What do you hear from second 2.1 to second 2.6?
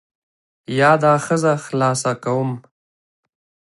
کوم.